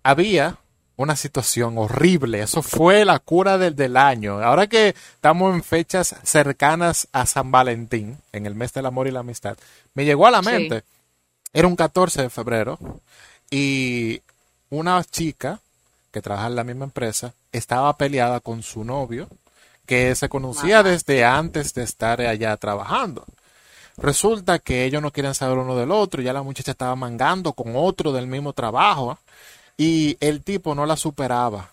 había 0.03 0.57
una 0.97 1.17
situación 1.17 1.79
horrible. 1.79 2.41
Eso 2.43 2.62
fue 2.62 3.05
la 3.05 3.19
cura 3.19 3.57
del, 3.59 3.75
del 3.75 3.97
año. 3.97 4.43
Ahora 4.43 4.67
que 4.67 4.89
estamos 5.15 5.55
en 5.55 5.62
fechas 5.62 6.15
cercanas 6.23 7.09
a 7.12 7.25
San 7.27 7.50
Valentín, 7.50 8.19
en 8.33 8.47
el 8.47 8.55
mes 8.55 8.73
del 8.75 8.87
amor 8.87 9.07
y 9.09 9.11
la 9.11 9.21
amistad, 9.21 9.57
me 9.95 10.05
llegó 10.05 10.27
a 10.27 10.31
la 10.31 10.43
Sí. 10.43 10.50
mente. 10.50 10.83
Era 11.53 11.67
un 11.69 11.75
14 11.77 12.23
de 12.23 12.31
febrero 12.31 12.79
y 13.50 14.21
una 14.69 15.03
chica 15.03 15.59
que 16.11 16.23
trabaja 16.23 16.49
en 16.49 16.57
la 16.57 16.64
misma 16.64 16.85
empresa 16.85 17.33
estaba 17.52 17.97
peleada 17.97 18.40
con 18.40 18.62
su 18.62 18.85
novio 18.85 19.29
que 19.87 20.14
se 20.14 20.29
conocía 20.29 20.83
desde 20.83 21.25
antes 21.25 21.75
de 21.75 21.83
estar 21.83 22.21
allá 22.21 22.57
trabajando. 22.57 23.25
Resulta 23.97 24.61
que 24.61 24.85
ellos 24.85 25.02
no 25.02 25.11
querían 25.11 25.35
saber 25.35 25.59
uno 25.59 25.76
del 25.76 25.90
otro, 25.90 26.23
ya 26.23 26.33
la 26.33 26.45
muchacha 26.45 26.71
estaba 26.71 26.95
mangando 26.95 27.55
con 27.55 27.75
otro 27.75 28.12
del 28.12 28.29
mismo 28.29 28.52
trabajo 28.52 29.19
y 29.76 30.17
el 30.21 30.43
tipo 30.43 30.75
no 30.75 30.87
la 30.87 30.97
superaba. 30.97 31.71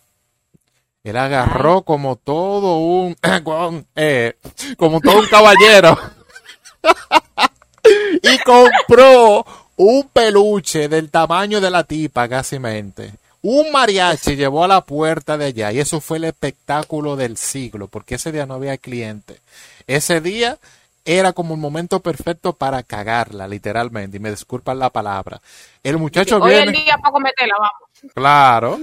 Él 1.03 1.15
agarró 1.15 1.83
como 1.83 2.15
todo 2.15 2.77
un 2.77 3.15
eh, 3.95 4.35
como 4.77 4.99
todo 4.99 5.19
un 5.19 5.27
caballero 5.27 5.97
y 8.23 8.37
compró 8.39 9.45
un 9.77 10.09
peluche 10.11 10.89
del 10.89 11.11
tamaño 11.11 11.61
de 11.61 11.69
la 11.69 11.83
tipa, 11.83 12.27
casi 12.27 12.59
mente. 12.59 13.13
Un 13.41 13.71
mariachi 13.71 14.35
llevó 14.35 14.63
a 14.63 14.67
la 14.67 14.81
puerta 14.81 15.37
de 15.37 15.45
allá 15.45 15.71
y 15.71 15.79
eso 15.79 16.01
fue 16.01 16.17
el 16.17 16.25
espectáculo 16.25 17.15
del 17.15 17.37
siglo, 17.37 17.87
porque 17.87 18.15
ese 18.15 18.31
día 18.31 18.45
no 18.45 18.55
había 18.55 18.77
cliente. 18.77 19.39
Ese 19.85 20.21
día 20.21 20.57
era 21.05 21.31
como 21.31 21.53
el 21.53 21.61
momento 21.61 22.01
perfecto 22.01 22.51
para 22.51 22.83
cagarla, 22.83 23.47
literalmente, 23.47 24.17
y 24.17 24.19
me 24.19 24.29
disculpan 24.29 24.77
la 24.77 24.89
palabra. 24.89 25.41
El 25.81 25.97
muchacho 25.97 26.37
Hoy 26.37 26.49
viene... 26.49 26.77
el 26.77 26.83
día 26.83 26.97
para 26.97 27.13
cometerla, 27.13 27.55
vamos. 27.57 28.13
Claro. 28.13 28.79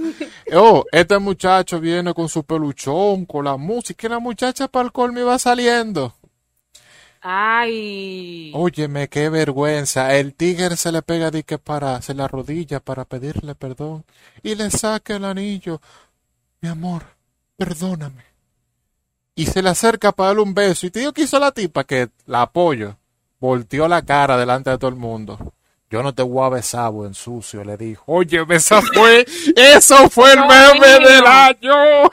Oh, 0.53 0.83
este 0.91 1.19
muchacho 1.19 1.79
viene 1.79 2.15
con 2.15 2.27
su 2.27 2.43
peluchón, 2.43 3.25
con 3.25 3.45
la 3.45 3.57
música, 3.57 4.07
y 4.07 4.09
la 4.09 4.19
muchacha 4.19 4.67
para 4.67 4.85
el 4.85 4.91
colmo 4.91 5.19
iba 5.19 5.37
saliendo. 5.37 6.14
Ay. 7.27 8.51
Óyeme, 8.53 9.07
qué 9.07 9.29
vergüenza. 9.29 10.15
El 10.15 10.35
tigre 10.35 10.77
se 10.77 10.91
le 10.91 11.01
pega 11.01 11.31
de 11.31 11.41
que 11.41 11.57
para, 11.57 11.99
se 12.03 12.13
la 12.13 12.27
rodilla 12.27 12.79
para 12.79 13.03
pedirle 13.03 13.55
perdón 13.55 14.05
y 14.43 14.53
le 14.53 14.69
saca 14.69 15.15
el 15.15 15.25
anillo. 15.25 15.81
Mi 16.61 16.69
amor, 16.69 17.01
perdóname. 17.57 18.23
Y 19.33 19.47
se 19.47 19.63
le 19.63 19.69
acerca 19.69 20.11
para 20.11 20.27
darle 20.27 20.43
un 20.43 20.53
beso. 20.53 20.85
Y 20.85 20.91
te 20.91 20.99
digo 20.99 21.13
que 21.13 21.23
hizo 21.23 21.39
la 21.39 21.51
tipa 21.51 21.83
que 21.83 22.09
la 22.27 22.43
apoyo. 22.43 22.95
Volteó 23.39 23.87
la 23.87 24.03
cara 24.03 24.37
delante 24.37 24.69
de 24.69 24.77
todo 24.77 24.91
el 24.91 24.95
mundo. 24.95 25.53
Yo 25.89 26.03
no 26.03 26.13
te 26.13 26.21
voy 26.21 26.45
a 26.45 26.49
besar, 26.49 26.91
buen 26.91 27.15
sucio, 27.15 27.63
le 27.63 27.75
dijo. 27.75 28.03
Oye, 28.05 28.45
esa 28.49 28.83
fue, 28.83 29.25
eso 29.55 30.09
fue 30.11 30.31
el 30.31 30.41
meme 30.41 30.99
del 30.99 31.25
año. 31.25 32.11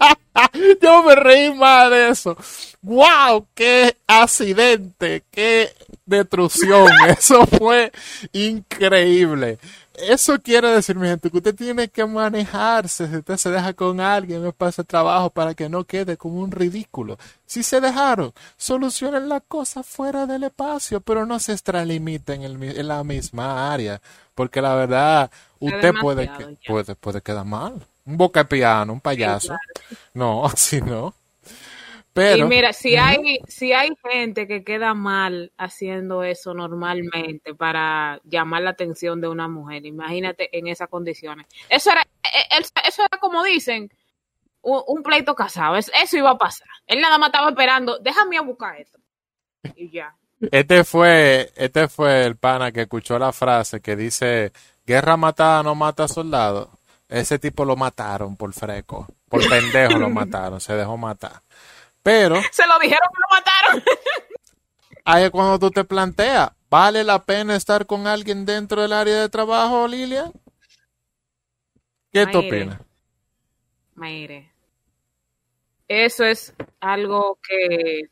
Yo 0.82 1.02
me 1.02 1.14
reí 1.14 1.54
más 1.54 1.90
de 1.90 2.08
eso. 2.10 2.36
¡Wow! 2.82 3.46
¡Qué 3.54 3.96
accidente! 4.06 5.24
¡Qué 5.30 5.72
destrucción! 6.06 6.88
Eso 7.08 7.46
fue 7.46 7.92
increíble. 8.32 9.58
Eso 9.94 10.40
quiere 10.40 10.68
decir, 10.68 10.96
mi 10.96 11.06
gente, 11.06 11.30
que 11.30 11.36
usted 11.36 11.54
tiene 11.54 11.88
que 11.88 12.06
manejarse. 12.06 13.06
Si 13.06 13.16
usted 13.16 13.36
se 13.36 13.50
deja 13.50 13.74
con 13.74 14.00
alguien, 14.00 14.50
pasa 14.56 14.82
trabajo 14.82 15.28
para 15.28 15.52
que 15.54 15.68
no 15.68 15.84
quede 15.84 16.16
como 16.16 16.40
un 16.40 16.50
ridículo. 16.50 17.18
Si 17.44 17.62
se 17.62 17.82
dejaron, 17.82 18.32
solucionen 18.56 19.28
la 19.28 19.40
cosa 19.40 19.82
fuera 19.82 20.26
del 20.26 20.44
espacio, 20.44 21.02
pero 21.02 21.26
no 21.26 21.38
se 21.38 21.52
extralimiten 21.52 22.42
en, 22.42 22.62
en 22.62 22.88
la 22.88 23.04
misma 23.04 23.72
área. 23.72 24.00
Porque 24.34 24.62
la 24.62 24.74
verdad, 24.74 25.30
usted 25.58 25.92
puede, 26.00 26.30
puede, 26.66 26.94
puede 26.94 27.20
quedar 27.20 27.44
mal. 27.44 27.86
Un 28.06 28.16
boca 28.16 28.40
de 28.40 28.46
piano, 28.46 28.92
un 28.92 29.00
payaso. 29.00 29.56
No, 30.14 30.44
así 30.46 30.80
no. 30.80 31.14
Pero, 32.12 32.44
y 32.44 32.48
mira, 32.48 32.72
si 32.72 32.96
hay, 32.96 33.38
si 33.46 33.72
hay 33.72 33.90
gente 34.10 34.48
que 34.48 34.64
queda 34.64 34.94
mal 34.94 35.52
haciendo 35.56 36.24
eso 36.24 36.54
normalmente 36.54 37.54
para 37.54 38.20
llamar 38.24 38.62
la 38.62 38.70
atención 38.70 39.20
de 39.20 39.28
una 39.28 39.46
mujer, 39.46 39.86
imagínate 39.86 40.56
en 40.58 40.66
esas 40.66 40.88
condiciones. 40.88 41.46
Eso 41.68 41.92
era, 41.92 42.02
eh, 42.02 42.58
eh, 42.58 42.64
eso 42.88 43.02
era 43.02 43.18
como 43.20 43.44
dicen, 43.44 43.90
un, 44.62 44.82
un 44.88 45.02
pleito 45.04 45.34
casado. 45.36 45.76
Es- 45.76 45.90
Eso 46.02 46.16
iba 46.16 46.30
a 46.30 46.38
pasar. 46.38 46.68
Él 46.86 47.00
nada 47.00 47.16
más 47.18 47.28
estaba 47.28 47.50
esperando, 47.50 47.98
déjame 48.00 48.38
a 48.38 48.42
buscar 48.42 48.76
esto. 48.80 48.98
Y 49.76 49.90
ya. 49.90 50.14
Este 50.50 50.84
fue, 50.84 51.52
este 51.56 51.86
fue 51.88 52.24
el 52.24 52.36
pana 52.36 52.72
que 52.72 52.82
escuchó 52.82 53.18
la 53.18 53.32
frase 53.32 53.80
que 53.80 53.94
dice, 53.94 54.52
guerra 54.86 55.16
matada 55.16 55.62
no 55.62 55.74
mata 55.74 56.08
soldados. 56.08 56.68
Ese 57.10 57.40
tipo 57.40 57.64
lo 57.64 57.74
mataron 57.74 58.36
por 58.36 58.52
freco, 58.52 59.08
por 59.28 59.46
pendejo 59.48 59.98
lo 59.98 60.08
mataron, 60.08 60.60
se 60.60 60.74
dejó 60.74 60.96
matar. 60.96 61.42
Pero 62.04 62.36
Se 62.52 62.64
lo 62.68 62.78
dijeron 62.78 63.08
que 63.12 63.20
lo 63.20 63.36
mataron. 63.36 63.82
ahí 65.04 65.24
es 65.24 65.30
cuando 65.30 65.58
tú 65.58 65.72
te 65.72 65.82
planteas, 65.84 66.52
¿vale 66.70 67.02
la 67.02 67.24
pena 67.24 67.56
estar 67.56 67.84
con 67.86 68.06
alguien 68.06 68.46
dentro 68.46 68.80
del 68.80 68.92
área 68.92 69.20
de 69.20 69.28
trabajo, 69.28 69.88
Lilian? 69.88 70.32
¿Qué 72.12 72.26
tú 72.28 72.38
opinas? 72.38 72.80
Mire, 73.96 74.52
eso 75.88 76.24
es 76.24 76.54
algo 76.78 77.40
que 77.42 78.02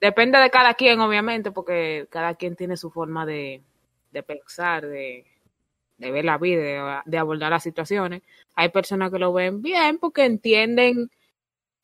depende 0.00 0.38
de 0.38 0.50
cada 0.50 0.74
quien, 0.74 0.98
obviamente, 1.00 1.52
porque 1.52 2.08
cada 2.10 2.34
quien 2.34 2.56
tiene 2.56 2.76
su 2.76 2.90
forma 2.90 3.24
de, 3.24 3.62
de 4.10 4.22
pensar, 4.24 4.86
de, 4.86 5.24
de 5.98 6.10
ver 6.10 6.24
la 6.24 6.38
vida, 6.38 6.62
de, 6.62 7.00
de 7.10 7.18
abordar 7.18 7.50
las 7.50 7.62
situaciones. 7.62 8.22
Hay 8.54 8.68
personas 8.70 9.10
que 9.12 9.18
lo 9.18 9.32
ven 9.32 9.62
bien 9.62 9.98
porque 9.98 10.24
entienden, 10.24 11.10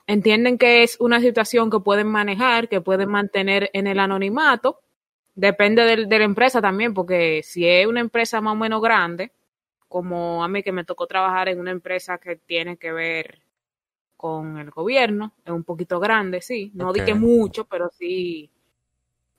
entienden 0.07 0.57
que 0.57 0.83
es 0.83 0.99
una 0.99 1.19
situación 1.21 1.69
que 1.71 1.79
pueden 1.79 2.07
manejar, 2.07 2.69
que 2.69 2.81
pueden 2.81 3.09
mantener 3.09 3.69
en 3.73 3.87
el 3.87 3.99
anonimato. 3.99 4.79
Depende 5.35 5.83
del- 5.85 6.09
de 6.09 6.19
la 6.19 6.25
empresa 6.25 6.61
también, 6.61 6.93
porque 6.93 7.41
si 7.43 7.67
es 7.67 7.87
una 7.87 8.01
empresa 8.01 8.41
más 8.41 8.53
o 8.53 8.57
menos 8.57 8.81
grande, 8.81 9.31
como 9.87 10.43
a 10.43 10.47
mí 10.47 10.63
que 10.63 10.71
me 10.71 10.85
tocó 10.85 11.07
trabajar 11.07 11.49
en 11.49 11.59
una 11.59 11.71
empresa 11.71 12.17
que 12.19 12.35
tiene 12.37 12.77
que 12.77 12.91
ver 12.91 13.41
con 14.17 14.57
el 14.59 14.71
gobierno, 14.71 15.33
es 15.45 15.51
un 15.51 15.63
poquito 15.63 15.99
grande, 15.99 16.41
sí, 16.41 16.71
no 16.75 16.89
Ok. 16.89 16.97
dije 16.97 17.13
mucho, 17.15 17.65
pero 17.65 17.89
sí. 17.91 18.49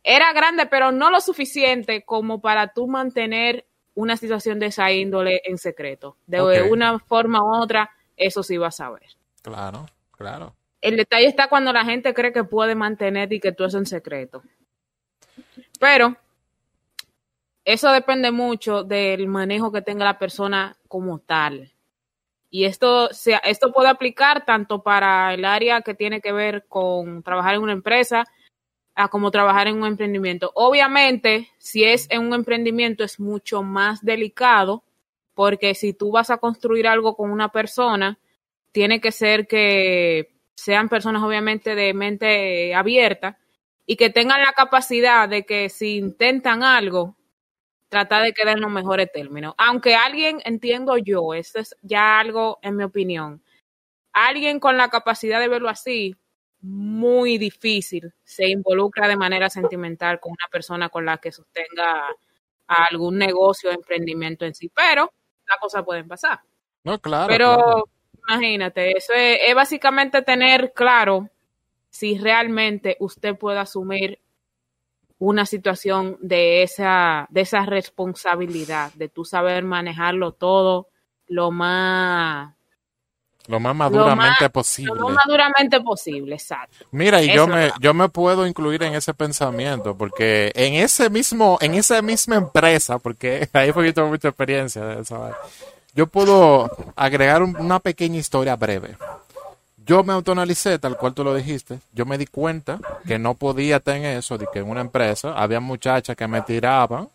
Era 0.03 0.33
grande, 0.33 0.67
pero 0.67 0.93
no 0.93 1.11
lo 1.11 1.21
suficiente 1.21 2.05
como 2.05 2.41
para 2.41 2.73
tú 2.73 2.87
mantener 2.87 3.67
una 3.95 4.17
situación 4.17 4.59
de 4.59 4.67
esa 4.67 4.91
índole 4.91 5.41
en 5.45 5.59
secreto. 5.59 6.17
De 6.27 6.63
una 6.63 6.99
forma 6.99 7.43
u 7.43 7.63
otra, 7.63 7.91
eso 8.17 8.43
sí 8.43 8.57
vas 8.57 8.81
a 8.81 8.91
ver. 8.91 9.09
Claro, 9.43 9.87
claro. 10.11 10.55
El 10.81 10.97
detalle 10.97 11.27
está 11.27 11.49
cuando 11.49 11.73
la 11.73 11.85
gente 11.85 12.13
cree 12.13 12.33
que 12.33 12.45
puede 12.45 12.75
mantener 12.75 13.33
y 13.33 13.41
que 13.41 13.53
tú 13.53 13.65
es 13.65 13.75
en 13.75 13.87
secreto. 13.87 14.43
Pero 15.81 16.17
eso 17.65 17.91
depende 17.91 18.31
mucho 18.31 18.85
del 18.85 19.27
manejo 19.27 19.73
que 19.73 19.83
tenga 19.83 20.05
la 20.05 20.19
persona 20.19 20.77
como 20.89 21.19
tal. 21.19 21.73
Y 22.51 22.67
esto, 22.67 23.09
esto 23.11 23.73
puede 23.73 23.89
aplicar 23.89 24.45
tanto 24.45 24.83
para 24.83 25.35
el 25.35 25.45
área 25.45 25.81
que 25.81 25.95
tiene 25.95 26.21
que 26.21 26.33
ver 26.33 26.67
con 26.69 27.23
trabajar 27.23 27.55
en 27.55 27.63
una 27.63 27.73
empresa 27.73 28.25
a 28.95 29.09
como 29.09 29.31
trabajar 29.31 29.67
en 29.67 29.79
un 29.79 29.87
emprendimiento. 29.87 30.53
Obviamente, 30.55 31.51
si 31.59 31.85
es 31.85 32.07
en 32.11 32.23
un 32.23 32.35
emprendimiento 32.35 33.05
es 33.05 33.19
mucho 33.19 33.63
más 33.63 34.05
delicado 34.05 34.85
porque 35.35 35.75
si 35.75 35.93
tú 35.93 36.13
vas 36.13 36.31
a 36.31 36.39
construir 36.39 36.87
algo 36.87 37.17
con 37.17 37.31
una 37.31 37.51
persona, 37.51 38.19
tiene 38.73 39.01
que 39.01 39.13
ser 39.13 39.47
que 39.47 40.35
sean 40.57 40.89
personas 40.89 41.23
obviamente 41.23 41.75
de 41.75 41.93
mente 41.95 42.75
abierta 42.75 43.39
y 43.87 43.97
que 43.97 44.11
tengan 44.11 44.43
la 44.43 44.53
capacidad 44.53 45.29
de 45.29 45.45
que 45.45 45.69
si 45.69 45.97
intentan 45.97 46.63
algo, 46.63 47.17
tratar 47.89 48.23
de 48.25 48.33
quedar 48.33 48.57
en 48.57 48.63
los 48.63 48.71
mejores 48.71 49.11
términos. 49.13 49.55
Aunque 49.59 49.95
alguien, 49.95 50.41
entiendo 50.45 50.97
yo, 50.99 51.35
esto 51.35 51.61
es 51.61 51.77
ya 51.83 52.19
algo 52.19 52.59
en 52.63 52.77
mi 52.77 52.85
opinión, 52.85 53.43
alguien 54.13 54.61
con 54.61 54.77
la 54.77 54.89
capacidad 54.89 55.41
de 55.41 55.49
verlo 55.49 55.69
así, 55.69 56.17
muy 56.65 57.37
difícil 57.37 58.13
se 58.25 58.49
involucra 58.49 59.07
de 59.07 59.17
manera 59.17 59.51
sentimental 59.51 60.19
con 60.19 60.33
una 60.33 60.49
persona 60.51 60.89
con 60.89 61.05
la 61.05 61.19
que 61.19 61.31
sostenga 61.31 62.09
algún 62.67 63.19
negocio 63.19 63.69
o 63.69 63.73
emprendimiento 63.75 64.47
en 64.47 64.55
sí, 64.55 64.71
pero 64.75 65.13
las 65.47 65.59
cosas 65.59 65.85
pueden 65.85 66.09
pasar. 66.09 66.41
No, 66.83 66.99
claro. 66.99 67.29
Pero 67.29 67.55
claro. 67.55 67.85
imagínate, 68.29 68.97
eso 68.97 69.13
es, 69.13 69.41
es 69.47 69.55
básicamente 69.55 70.23
tener 70.23 70.73
claro 70.73 71.29
si 71.91 72.17
realmente 72.17 72.97
usted 72.99 73.37
puede 73.37 73.59
asumir 73.59 74.19
una 75.19 75.45
situación 75.47 76.17
de 76.21 76.63
esa, 76.63 77.27
de 77.31 77.43
esa 77.43 77.67
responsabilidad, 77.67 78.93
de 78.95 79.09
tú 79.09 79.25
saber 79.25 79.65
manejarlo 79.65 80.33
todo 80.33 80.89
lo 81.27 81.51
más, 81.51 82.55
Lo 83.47 83.61
más 83.61 83.77
maduramente 83.77 84.45
más- 84.45 84.51
posible. 84.51 84.95
lo 84.99 85.09
más 85.09 85.17
maduramente 85.27 85.81
posible, 85.83 86.35
exacto. 86.35 86.87
Mira, 86.93 87.21
y 87.23 87.27
Eso 87.27 87.35
yo 87.37 87.47
me, 87.47 87.71
yo 87.81 87.93
me 87.95 88.09
puedo 88.09 88.47
incluir 88.47 88.83
en 88.85 88.95
ese 88.95 89.13
pensamiento, 89.13 89.95
porque 89.97 90.51
en 90.55 90.75
ese 90.75 91.11
mismo, 91.11 91.59
en 91.61 91.75
esa 91.75 92.01
misma 92.01 92.37
empresa, 92.37 92.99
porque 92.99 93.49
ahí 93.53 93.71
fue 93.73 93.83
que 93.83 93.89
yo 93.91 93.95
tuve 93.95 94.07
mucha 94.11 94.29
experiencia 94.29 94.83
de 94.85 95.03
eso. 95.03 95.31
yo 95.95 96.07
puedo 96.07 96.71
agregar 96.97 97.43
un- 97.43 97.57
una 97.57 97.81
pequeña 97.81 98.19
historia 98.19 98.57
breve. 98.57 98.97
Yo 99.87 100.03
me 100.03 100.15
autoanalicé, 100.15 100.79
tal 100.79 100.97
cual 100.97 101.13
tú 101.13 101.23
lo 101.23 101.35
dijiste. 101.35 101.79
Yo 101.93 102.07
me 102.07 102.17
di 102.17 102.25
cuenta 102.27 102.79
que 103.07 103.19
no 103.19 103.35
podía 103.35 103.79
tener 103.81 104.17
eso, 104.17 104.39
de 104.39 104.47
que 104.51 104.61
en 104.61 104.71
una 104.71 104.81
empresa 104.81 105.35
había 105.35 105.61
muchachas 105.61 106.17
que 106.17 106.27
me 106.27 106.41
tiraban, 106.41 107.11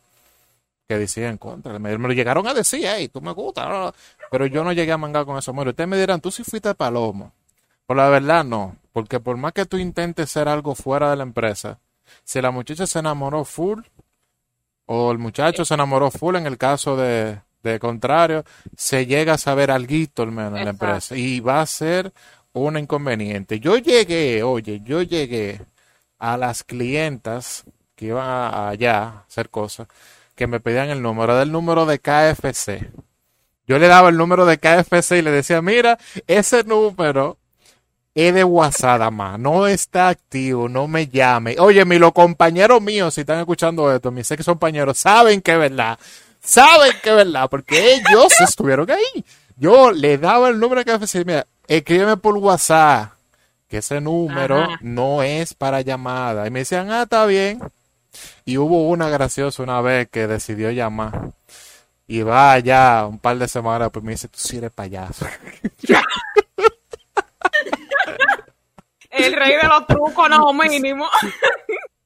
que 0.88 1.00
decían 1.00 1.40
contra. 1.40 1.80
Me, 1.80 1.98
me 1.98 2.08
lo 2.08 2.14
llegaron 2.14 2.48
a 2.48 2.54
decir, 2.54 2.82
hey, 2.88 3.08
tú 3.08 3.22
me 3.22 3.32
gustas. 3.32 3.94
Bla, 4.30 4.38
bla". 4.38 4.46
Pero 4.46 4.46
yo 4.48 4.64
no 4.64 4.74
llegué 4.74 4.92
a 4.92 4.98
mangar 4.98 5.26
con 5.26 5.38
eso. 5.38 5.54
Bueno, 5.54 5.72
ustedes 5.72 5.88
me 5.90 5.98
dirán, 5.98 6.22
tú 6.22 6.32
sí 6.32 6.44
fuiste 6.44 6.74
palomo. 6.76 7.34
Por 7.86 7.98
la 7.98 8.10
verdad, 8.10 8.44
no. 8.44 8.78
Porque 8.94 9.20
por 9.20 9.38
más 9.38 9.54
que 9.54 9.66
tú 9.66 9.78
intentes 9.78 10.30
ser 10.30 10.48
algo 10.48 10.76
fuera 10.76 11.10
de 11.10 11.16
la 11.16 11.24
empresa, 11.24 11.80
si 12.24 12.42
la 12.42 12.52
muchacha 12.52 12.88
se 12.88 13.00
enamoró 13.00 13.46
full, 13.46 13.82
o 14.86 15.12
el 15.12 15.18
muchacho 15.20 15.66
se 15.66 15.74
enamoró 15.74 16.12
full 16.12 16.36
en 16.36 16.48
el 16.48 16.58
caso 16.58 16.98
de, 16.98 17.42
de 17.64 17.80
contrario, 17.80 18.44
se 18.76 19.06
llega 19.06 19.34
a 19.34 19.38
saber 19.38 19.72
alguito 19.72 20.24
al 20.24 20.32
menos 20.32 20.60
en 20.60 20.66
la 20.66 20.72
empresa 20.72 21.16
y 21.16 21.40
va 21.40 21.62
a 21.62 21.66
ser 21.66 22.12
un 22.54 22.78
inconveniente. 22.78 23.60
Yo 23.60 23.78
llegué, 23.78 24.44
oye, 24.44 24.82
yo 24.84 25.02
llegué 25.02 25.62
a 26.18 26.38
las 26.38 26.64
clientas 26.64 27.64
que 27.96 28.08
iban 28.08 28.54
allá 28.54 29.04
a 29.04 29.20
hacer 29.28 29.50
cosas, 29.50 29.88
que 30.36 30.48
me 30.48 30.60
pedían 30.60 30.90
el 30.90 31.02
número 31.02 31.38
del 31.38 31.52
número 31.52 31.86
de 31.86 32.00
KFC. 32.00 32.92
Yo 33.70 33.78
le 33.78 33.88
daba 33.88 34.10
el 34.10 34.18
número 34.18 34.48
de 34.48 34.58
KFC 34.58 35.20
y 35.20 35.22
le 35.22 35.30
decía, 35.30 35.62
mira, 35.62 36.00
ese 36.26 36.64
número 36.64 37.38
es 38.16 38.34
de 38.34 38.44
WhatsApp, 38.44 39.12
más, 39.12 39.38
no 39.40 39.68
está 39.68 40.10
activo, 40.10 40.68
no 40.68 40.88
me 40.88 41.08
llame. 41.08 41.56
Oye, 41.60 41.86
mi 41.86 42.00
los 42.00 42.12
compañeros 42.12 42.82
míos, 42.82 43.14
si 43.14 43.22
están 43.22 43.38
escuchando 43.38 43.94
esto, 43.94 44.10
mis 44.10 44.32
ex 44.32 44.44
compañeros, 44.44 44.98
saben 44.98 45.40
que 45.42 45.52
es 45.54 45.60
verdad. 45.60 46.00
Saben 46.42 46.94
que 47.04 47.12
es 47.12 47.16
verdad, 47.16 47.48
porque 47.48 47.94
ellos 47.94 48.34
estuvieron 48.40 48.90
ahí. 48.90 49.24
Yo 49.56 49.92
le 49.92 50.18
daba 50.18 50.50
el 50.50 50.60
número 50.60 50.84
de 50.84 50.92
KFC, 50.92 51.24
mira, 51.24 51.46
escríbeme 51.68 52.18
por 52.18 52.38
WhatsApp, 52.38 53.12
que 53.68 53.78
ese 53.78 54.02
número 54.02 54.64
Ajá. 54.64 54.80
no 54.82 55.22
es 55.22 55.54
para 55.54 55.82
llamada. 55.82 56.48
Y 56.48 56.50
me 56.50 56.62
decían, 56.62 56.90
ah, 56.90 57.04
está 57.04 57.24
bien. 57.28 57.60
Y 58.46 58.58
hubo 58.58 58.88
una 58.88 59.10
graciosa 59.10 59.62
una 59.62 59.80
vez 59.80 60.10
que 60.10 60.26
decidió 60.26 60.72
llamar. 60.72 61.34
Y 62.10 62.24
va 62.24 62.54
allá 62.54 63.06
un 63.06 63.20
par 63.20 63.38
de 63.38 63.48
semanas, 63.48 63.92
pues 63.94 64.04
me 64.04 64.14
dice, 64.14 64.28
tú 64.28 64.40
sí 64.40 64.58
eres 64.58 64.72
payaso. 64.72 65.28
El 69.12 69.34
rey 69.34 69.56
de 69.56 69.68
los 69.68 69.86
trucos, 69.86 70.28
no 70.28 70.52
mínimo. 70.52 71.08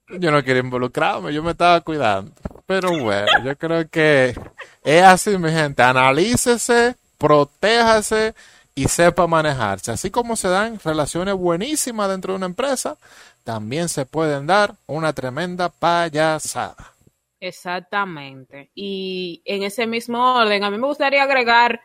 Yo 0.10 0.30
no 0.30 0.44
quería 0.44 0.62
involucrarme, 0.62 1.34
yo 1.34 1.42
me 1.42 1.52
estaba 1.52 1.80
cuidando. 1.80 2.34
Pero 2.66 2.90
bueno, 3.00 3.28
yo 3.46 3.58
creo 3.58 3.88
que 3.90 4.38
es 4.84 5.04
así, 5.04 5.38
mi 5.38 5.50
gente. 5.52 5.82
Analícese, 5.84 6.98
protéjase 7.18 8.36
y 8.76 8.90
sepa 8.90 9.26
manejarse. 9.26 9.94
Así 9.94 10.12
como 10.12 10.36
se 10.36 10.50
dan 10.50 10.82
relaciones 10.84 11.36
buenísimas 11.36 12.10
dentro 12.10 12.34
de 12.34 12.38
una 12.38 12.48
empresa, 12.48 12.98
también 13.46 13.88
se 13.88 14.06
pueden 14.06 14.48
dar 14.48 14.76
una 14.86 15.14
tremenda 15.14 15.70
payasada. 15.70 16.93
Exactamente. 17.46 18.72
Y 18.74 19.42
en 19.44 19.64
ese 19.64 19.86
mismo 19.86 20.36
orden, 20.38 20.64
a 20.64 20.72
mí 20.72 20.78
me 20.78 20.88
gustaría 20.88 21.24
agregar 21.24 21.82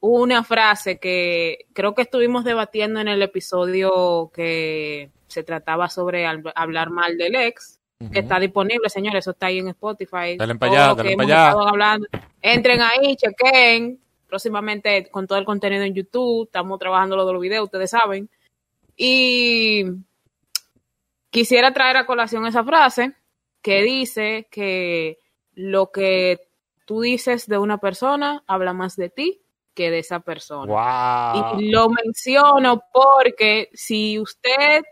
una 0.00 0.42
frase 0.42 0.98
que 0.98 1.66
creo 1.72 1.94
que 1.94 2.02
estuvimos 2.02 2.42
debatiendo 2.42 2.98
en 2.98 3.06
el 3.06 3.22
episodio 3.22 4.32
que 4.34 5.12
se 5.28 5.44
trataba 5.44 5.88
sobre 5.88 6.26
hablar 6.26 6.90
mal 6.90 7.16
del 7.16 7.36
ex, 7.36 7.78
que 8.12 8.18
está 8.18 8.40
disponible, 8.40 8.88
señores, 8.88 9.20
eso 9.20 9.30
está 9.30 9.46
ahí 9.46 9.58
en 9.60 9.68
Spotify. 9.68 10.36
Dale 10.36 10.56
pa' 10.56 10.66
Todo 10.66 10.76
allá, 10.76 10.94
dale 10.94 11.10
que 11.10 11.16
pa' 11.16 11.22
hemos 11.22 11.26
allá. 11.26 11.50
hablando. 11.52 12.08
Entren 12.42 12.80
ahí, 12.80 13.14
chequen. 13.14 14.00
Próximamente 14.26 15.08
con 15.08 15.28
todo 15.28 15.38
el 15.38 15.44
contenido 15.44 15.84
en 15.84 15.94
YouTube, 15.94 16.46
estamos 16.46 16.80
trabajando 16.80 17.14
lo 17.14 17.26
de 17.26 17.32
los 17.32 17.42
videos, 17.42 17.64
ustedes 17.64 17.90
saben. 17.90 18.28
Y 18.96 19.84
quisiera 21.30 21.72
traer 21.72 21.96
a 21.96 22.06
colación 22.06 22.44
esa 22.44 22.64
frase 22.64 23.14
que 23.62 23.82
dice 23.82 24.48
que 24.50 25.18
lo 25.54 25.90
que 25.90 26.40
tú 26.84 27.00
dices 27.00 27.46
de 27.46 27.58
una 27.58 27.78
persona 27.78 28.42
habla 28.46 28.72
más 28.72 28.96
de 28.96 29.10
ti 29.10 29.42
que 29.74 29.90
de 29.90 30.00
esa 30.00 30.20
persona. 30.20 30.72
Wow. 30.72 31.60
Y 31.60 31.70
lo 31.70 31.88
menciono 31.88 32.82
porque 32.92 33.70
si 33.72 34.18
usted 34.18 34.82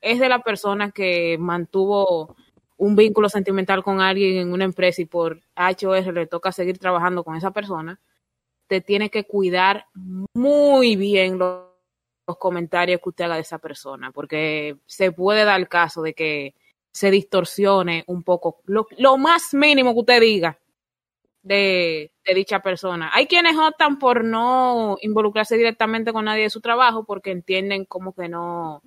es 0.00 0.18
de 0.18 0.28
la 0.28 0.40
persona 0.40 0.90
que 0.90 1.38
mantuvo 1.38 2.36
un 2.76 2.96
vínculo 2.96 3.28
sentimental 3.28 3.82
con 3.82 4.00
alguien 4.00 4.38
en 4.38 4.52
una 4.52 4.64
empresa 4.64 5.00
y 5.00 5.06
por 5.06 5.40
HOR 5.56 6.12
le 6.12 6.26
toca 6.26 6.50
seguir 6.50 6.78
trabajando 6.78 7.22
con 7.22 7.36
esa 7.36 7.52
persona, 7.52 8.00
te 8.66 8.80
tiene 8.80 9.08
que 9.08 9.24
cuidar 9.24 9.86
muy 10.34 10.96
bien 10.96 11.38
los, 11.38 11.66
los 12.26 12.36
comentarios 12.38 13.00
que 13.00 13.08
usted 13.08 13.24
haga 13.26 13.36
de 13.36 13.42
esa 13.42 13.58
persona, 13.58 14.10
porque 14.10 14.78
se 14.86 15.12
puede 15.12 15.44
dar 15.44 15.60
el 15.60 15.68
caso 15.68 16.02
de 16.02 16.14
que 16.14 16.54
se 16.92 17.10
distorsione 17.10 18.04
un 18.06 18.22
poco 18.22 18.60
lo, 18.66 18.86
lo 18.98 19.16
más 19.16 19.54
mínimo 19.54 19.94
que 19.94 20.00
usted 20.00 20.20
diga 20.20 20.58
de, 21.42 22.12
de 22.24 22.34
dicha 22.34 22.60
persona. 22.60 23.10
Hay 23.12 23.26
quienes 23.26 23.56
optan 23.56 23.98
por 23.98 24.24
no 24.24 24.96
involucrarse 25.00 25.56
directamente 25.56 26.12
con 26.12 26.26
nadie 26.26 26.44
de 26.44 26.50
su 26.50 26.60
trabajo 26.60 27.04
porque 27.04 27.32
entienden 27.32 27.84
como 27.86 28.14
que 28.14 28.28
no, 28.28 28.82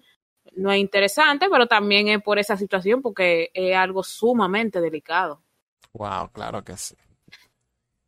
no 0.55 0.71
es 0.71 0.79
interesante, 0.79 1.47
pero 1.49 1.67
también 1.67 2.07
es 2.07 2.21
por 2.21 2.39
esa 2.39 2.55
situación 2.55 3.01
porque 3.01 3.49
es 3.53 3.75
algo 3.75 4.03
sumamente 4.03 4.79
delicado. 4.79 5.41
Wow, 5.93 6.29
claro 6.31 6.63
que 6.63 6.77
sí. 6.77 6.95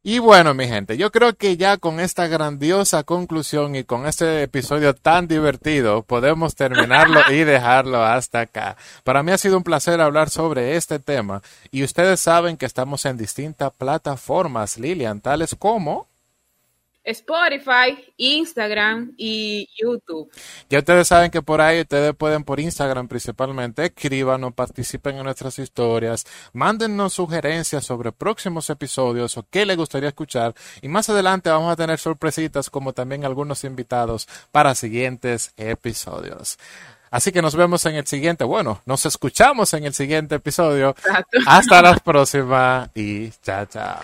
Y 0.03 0.19
bueno, 0.19 0.53
mi 0.53 0.67
gente, 0.67 0.95
yo 0.95 1.11
creo 1.11 1.33
que 1.35 1.57
ya 1.57 1.77
con 1.77 1.99
esta 1.99 2.27
grandiosa 2.27 3.03
conclusión 3.03 3.75
y 3.75 3.83
con 3.83 4.05
este 4.07 4.43
episodio 4.43 4.95
tan 4.95 5.27
divertido, 5.27 6.03
podemos 6.03 6.55
terminarlo 6.55 7.19
y 7.29 7.37
dejarlo 7.43 8.01
hasta 8.03 8.41
acá. 8.41 8.77
Para 9.03 9.21
mí 9.21 9.31
ha 9.31 9.37
sido 9.37 9.57
un 9.57 9.63
placer 9.63 9.99
hablar 9.99 10.29
sobre 10.29 10.77
este 10.77 10.99
tema 10.99 11.41
y 11.71 11.83
ustedes 11.83 12.21
saben 12.21 12.55
que 12.55 12.65
estamos 12.65 13.05
en 13.05 13.17
distintas 13.17 13.71
plataformas, 13.73 14.77
Lilian, 14.77 15.19
tales 15.19 15.55
como... 15.59 16.07
Spotify, 17.07 17.97
Instagram 18.17 19.13
y 19.17 19.69
YouTube. 19.81 20.29
Ya 20.69 20.79
ustedes 20.79 21.07
saben 21.07 21.31
que 21.31 21.41
por 21.41 21.61
ahí 21.61 21.81
ustedes 21.81 22.13
pueden 22.13 22.43
por 22.43 22.59
Instagram 22.59 23.07
principalmente 23.07 23.85
escríbanos, 23.85 24.53
participen 24.53 25.17
en 25.17 25.23
nuestras 25.23 25.57
historias, 25.57 26.25
mándennos 26.53 27.13
sugerencias 27.13 27.85
sobre 27.85 28.11
próximos 28.11 28.69
episodios 28.69 29.37
o 29.37 29.45
qué 29.49 29.65
les 29.65 29.77
gustaría 29.77 30.09
escuchar 30.09 30.53
y 30.81 30.89
más 30.89 31.09
adelante 31.09 31.49
vamos 31.49 31.71
a 31.71 31.75
tener 31.77 31.97
sorpresitas 31.97 32.69
como 32.69 32.93
también 32.93 33.25
algunos 33.25 33.63
invitados 33.63 34.27
para 34.51 34.75
siguientes 34.75 35.53
episodios. 35.55 36.57
Así 37.09 37.31
que 37.31 37.41
nos 37.41 37.55
vemos 37.55 37.85
en 37.85 37.95
el 37.95 38.05
siguiente, 38.05 38.43
bueno, 38.43 38.81
nos 38.85 39.05
escuchamos 39.05 39.73
en 39.73 39.85
el 39.85 39.93
siguiente 39.93 40.35
episodio. 40.35 40.89
Exacto. 40.89 41.39
Hasta 41.45 41.81
la 41.81 41.95
próxima 41.95 42.89
y 42.93 43.29
chao, 43.41 43.65
chao. 43.65 43.97